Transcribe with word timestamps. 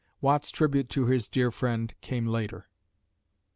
Watt's 0.19 0.49
tribute 0.49 0.89
to 0.89 1.05
his 1.05 1.29
dear 1.29 1.51
friend 1.51 1.93
came 2.01 2.25
later. 2.25 2.67